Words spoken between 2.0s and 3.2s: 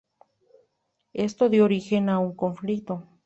a un conflicto.